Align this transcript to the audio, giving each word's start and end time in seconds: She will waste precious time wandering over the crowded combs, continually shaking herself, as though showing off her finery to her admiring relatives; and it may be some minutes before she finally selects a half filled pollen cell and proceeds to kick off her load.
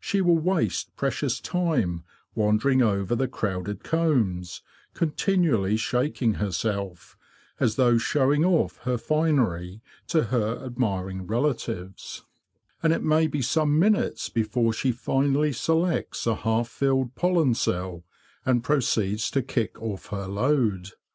She 0.00 0.22
will 0.22 0.38
waste 0.38 0.96
precious 0.96 1.40
time 1.42 2.02
wandering 2.34 2.80
over 2.80 3.14
the 3.14 3.28
crowded 3.28 3.84
combs, 3.84 4.62
continually 4.94 5.76
shaking 5.76 6.36
herself, 6.36 7.18
as 7.60 7.76
though 7.76 7.98
showing 7.98 8.46
off 8.46 8.78
her 8.84 8.96
finery 8.96 9.82
to 10.06 10.22
her 10.32 10.62
admiring 10.64 11.26
relatives; 11.26 12.24
and 12.82 12.94
it 12.94 13.02
may 13.02 13.26
be 13.26 13.42
some 13.42 13.78
minutes 13.78 14.30
before 14.30 14.72
she 14.72 14.90
finally 14.90 15.52
selects 15.52 16.26
a 16.26 16.34
half 16.34 16.66
filled 16.68 17.14
pollen 17.14 17.52
cell 17.52 18.06
and 18.46 18.64
proceeds 18.64 19.30
to 19.32 19.42
kick 19.42 19.78
off 19.82 20.06
her 20.06 20.26
load. 20.26 20.92